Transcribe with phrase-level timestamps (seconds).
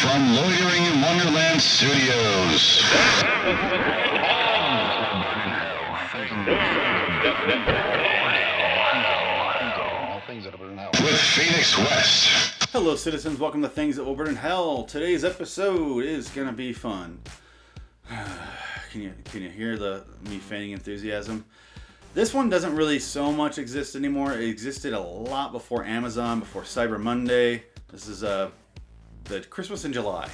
[0.00, 2.82] from Loitering in Wonderland Studios.
[11.02, 12.70] With Phoenix West.
[12.72, 13.38] Hello, citizens.
[13.38, 14.84] Welcome to Things That Will Burn in Hell.
[14.84, 17.20] Today's episode is gonna be fun.
[18.08, 21.44] can you can you hear the me feigning enthusiasm?
[22.14, 24.32] This one doesn't really so much exist anymore.
[24.32, 27.64] It existed a lot before Amazon, before Cyber Monday.
[27.92, 28.50] This is uh,
[29.30, 30.28] the Christmas in July.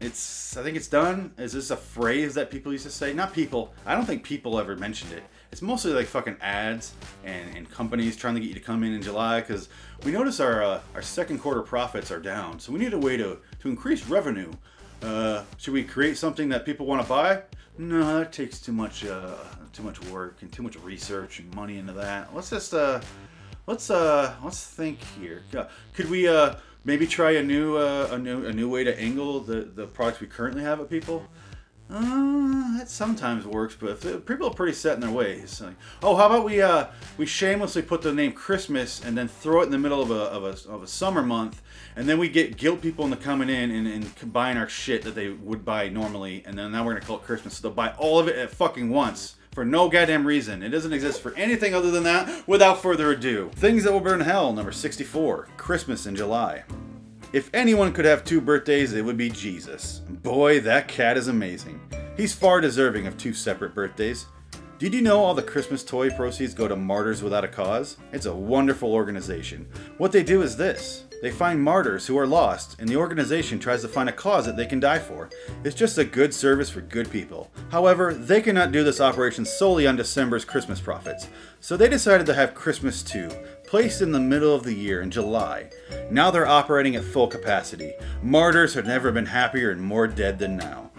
[0.00, 1.32] It's I think it's done.
[1.38, 3.12] Is this a phrase that people used to say?
[3.12, 3.74] Not people.
[3.84, 5.24] I don't think people ever mentioned it.
[5.50, 6.92] It's mostly like fucking ads
[7.24, 9.68] and, and companies trying to get you to come in in July because
[10.04, 12.60] we notice our uh, our second quarter profits are down.
[12.60, 14.52] So we need a way to to increase revenue.
[15.02, 17.42] Uh, should we create something that people want to buy?
[17.78, 19.34] No, that takes too much uh,
[19.72, 22.34] too much work and too much research and money into that.
[22.34, 23.00] Let's just uh,
[23.66, 25.42] let's uh, let's think here.
[25.94, 29.40] Could we uh, maybe try a new uh, a new a new way to angle
[29.40, 31.22] the the products we currently have at people?
[31.88, 35.60] Uh, that sometimes works, but people are pretty set in their ways.
[35.60, 39.60] Like, oh, how about we uh, we shamelessly put the name Christmas and then throw
[39.60, 41.62] it in the middle of a, of a, of a summer month,
[41.94, 45.14] and then we get guilt people into coming in and, and buying our shit that
[45.14, 47.54] they would buy normally, and then now we're gonna call it Christmas.
[47.54, 50.64] So they'll buy all of it at fucking once for no goddamn reason.
[50.64, 52.48] It doesn't exist for anything other than that.
[52.48, 56.64] Without further ado, things that will burn hell, number sixty-four, Christmas in July.
[57.36, 59.98] If anyone could have two birthdays, it would be Jesus.
[60.08, 61.78] Boy, that cat is amazing.
[62.16, 64.24] He's far deserving of two separate birthdays.
[64.78, 67.98] Did you know all the Christmas toy proceeds go to Martyrs Without a Cause?
[68.10, 69.68] It's a wonderful organization.
[69.98, 73.80] What they do is this they find martyrs who are lost, and the organization tries
[73.82, 75.30] to find a cause that they can die for.
[75.64, 77.50] It's just a good service for good people.
[77.70, 81.28] However, they cannot do this operation solely on December's Christmas profits,
[81.60, 83.30] so they decided to have Christmas 2,
[83.66, 85.68] placed in the middle of the year in July.
[86.10, 87.94] Now they're operating at full capacity.
[88.22, 90.90] Martyrs have never been happier and more dead than now.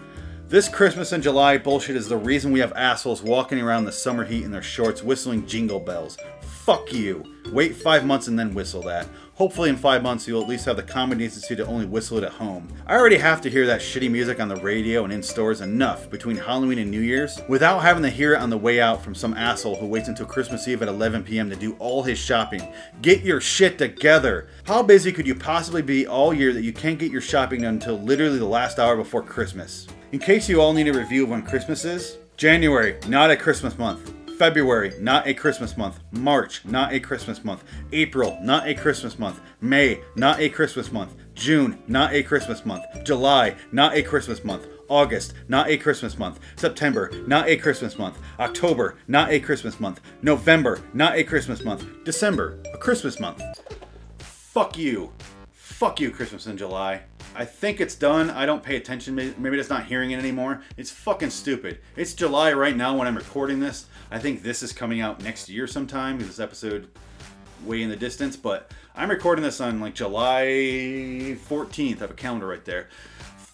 [0.48, 4.24] This Christmas in July bullshit is the reason we have assholes walking around the summer
[4.24, 6.16] heat in their shorts whistling jingle bells.
[6.40, 7.24] Fuck you.
[7.52, 9.06] Wait five months and then whistle that.
[9.38, 12.24] Hopefully, in five months, you'll at least have the common decency to only whistle it
[12.24, 12.66] at home.
[12.88, 16.10] I already have to hear that shitty music on the radio and in stores enough
[16.10, 19.14] between Halloween and New Year's without having to hear it on the way out from
[19.14, 21.48] some asshole who waits until Christmas Eve at 11 p.m.
[21.50, 22.66] to do all his shopping.
[23.00, 24.48] Get your shit together.
[24.64, 27.74] How busy could you possibly be all year that you can't get your shopping done
[27.74, 29.86] until literally the last hour before Christmas?
[30.10, 33.78] In case you all need a review of when Christmas is, January, not a Christmas
[33.78, 34.17] month.
[34.38, 35.98] February, not a Christmas month.
[36.12, 37.64] March, not a Christmas month.
[37.90, 39.40] April, not a Christmas month.
[39.60, 41.16] May, not a Christmas month.
[41.34, 42.84] June, not a Christmas month.
[43.02, 44.68] July, not a Christmas month.
[44.88, 46.38] August, not a Christmas month.
[46.54, 48.16] September, not a Christmas month.
[48.38, 50.00] October, not a Christmas month.
[50.22, 51.84] November, not a Christmas month.
[52.04, 53.42] December, a Christmas month.
[54.20, 55.12] Fuck you.
[55.50, 57.02] Fuck you, Christmas in July.
[57.38, 58.30] I think it's done.
[58.30, 59.14] I don't pay attention.
[59.14, 60.60] Maybe it's not hearing it anymore.
[60.76, 61.78] It's fucking stupid.
[61.94, 63.86] It's July right now when I'm recording this.
[64.10, 66.18] I think this is coming out next year sometime.
[66.18, 66.88] This episode
[67.64, 70.46] way in the distance, but I'm recording this on like July
[71.48, 71.98] 14th.
[71.98, 72.88] I have a calendar right there.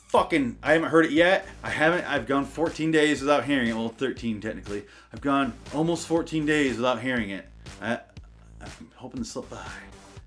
[0.08, 1.46] Fucking, I haven't heard it yet.
[1.62, 2.10] I haven't.
[2.10, 3.74] I've gone 14 days without hearing it.
[3.74, 4.86] Well, 13 technically.
[5.12, 7.46] I've gone almost 14 days without hearing it.
[7.82, 8.00] I,
[8.62, 9.62] I'm hoping to slip by.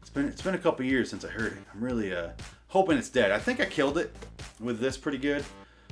[0.02, 1.60] It's been it's been a couple years since I heard it.
[1.74, 2.30] I'm really uh
[2.70, 3.32] hoping it's dead.
[3.32, 4.16] I think I killed it
[4.60, 5.44] with this pretty good.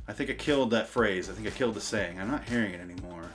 [0.07, 1.29] I think I killed that phrase.
[1.29, 2.19] I think I killed the saying.
[2.19, 3.29] I'm not hearing it anymore.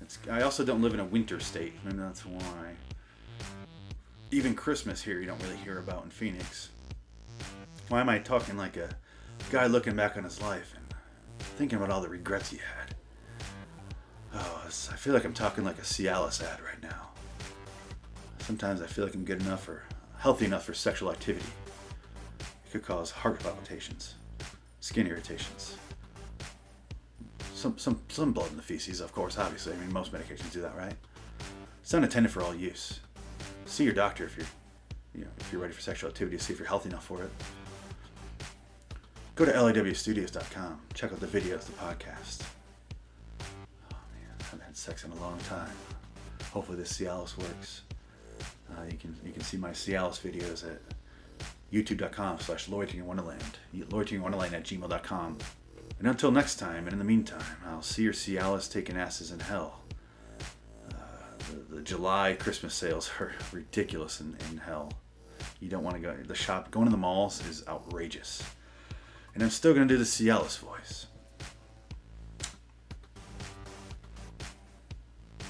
[0.00, 1.72] It's, I also don't live in a winter state.
[1.84, 2.74] Maybe that's why.
[4.30, 6.70] Even Christmas here, you don't really hear about in Phoenix.
[7.88, 8.90] Why am I talking like a
[9.50, 10.84] guy looking back on his life and
[11.56, 12.94] thinking about all the regrets he had?
[14.34, 17.08] Oh, I feel like I'm talking like a Cialis ad right now.
[18.40, 19.82] Sometimes I feel like I'm good enough or
[20.18, 21.46] healthy enough for sexual activity.
[22.68, 24.16] It could cause heart palpitations,
[24.80, 25.78] skin irritations,
[27.54, 29.38] some some some blood in the feces, of course.
[29.38, 30.92] Obviously, I mean most medications do that, right?
[31.80, 33.00] It's not intended for all use.
[33.64, 34.46] See your doctor if you're,
[35.14, 36.36] you know, if you're ready for sexual activity.
[36.36, 37.30] See if you're healthy enough for it.
[39.34, 40.80] Go to lawstudios.com.
[40.92, 42.42] Check out the videos, the podcast.
[43.40, 45.72] Oh man, I haven't had sex in a long time.
[46.52, 47.82] Hopefully this Cialis works.
[48.70, 50.82] Uh, you can you can see my Cialis videos at
[51.72, 53.58] youtube.com slash loitering in wonderland
[53.90, 54.22] loitering
[54.54, 55.38] at gmail.com
[55.98, 59.40] and until next time and in the meantime i'll see your cialis taking asses in
[59.40, 59.80] hell.
[60.90, 60.94] Uh,
[61.50, 64.92] the, the july christmas sales are ridiculous in, in hell.
[65.60, 68.42] You don't want to go the shop going to the malls is outrageous.
[69.34, 71.06] And i'm still going to do the cialis voice.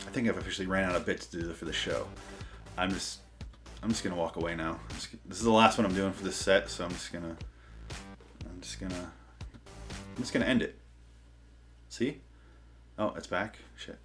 [0.06, 2.08] I think i've officially ran out of bits to do for the show.
[2.76, 3.20] I'm just
[3.82, 4.80] I'm just gonna walk away now.
[5.24, 7.36] This is the last one I'm doing for this set, so I'm just gonna
[8.44, 9.12] I'm just gonna
[9.90, 10.78] I'm just gonna end it.
[11.88, 12.20] See?
[12.98, 13.58] Oh, it's back.
[13.76, 13.98] Shit.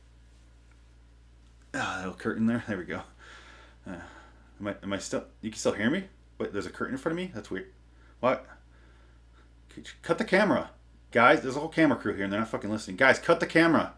[1.73, 2.63] Ah, little curtain there.
[2.67, 3.01] There we go.
[3.87, 3.95] Uh,
[4.59, 5.25] am I am I still?
[5.41, 6.05] You can still hear me?
[6.37, 7.31] Wait, there's a curtain in front of me.
[7.33, 7.67] That's weird.
[8.19, 8.45] What?
[10.03, 10.69] Cut the camera,
[11.11, 11.41] guys.
[11.41, 12.97] There's a whole camera crew here, and they're not fucking listening.
[12.97, 13.93] Guys, cut the camera.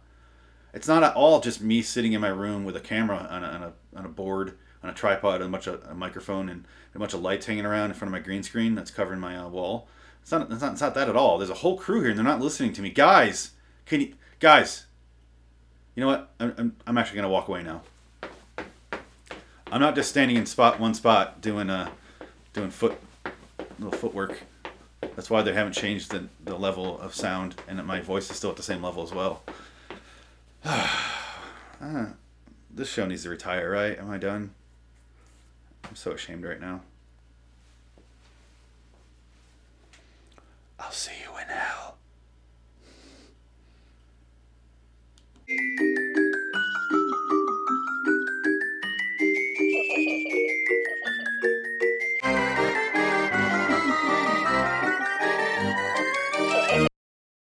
[0.74, 3.48] It's not at all just me sitting in my room with a camera on a,
[3.48, 6.66] on a, on a board on a tripod and a bunch of a microphone and
[6.94, 9.36] a bunch of lights hanging around in front of my green screen that's covering my
[9.36, 9.88] uh, wall.
[10.22, 10.74] It's not, it's not.
[10.74, 11.38] It's not that at all.
[11.38, 12.90] There's a whole crew here, and they're not listening to me.
[12.90, 13.52] Guys,
[13.86, 14.86] can you guys?
[15.96, 16.32] You know what?
[16.40, 17.82] I'm, I'm, I'm actually gonna walk away now.
[19.72, 21.90] I'm not just standing in spot one spot doing uh
[22.54, 23.00] doing foot
[23.80, 24.42] little footwork.
[25.02, 28.38] That's why they haven't changed the, the level of sound, and that my voice is
[28.38, 29.44] still at the same level as well.
[30.66, 30.88] uh,
[32.72, 33.98] this show needs to retire, right?
[33.98, 34.54] Am I done?
[35.96, 36.82] I'm so ashamed right now.
[40.78, 41.96] I'll see you in hell.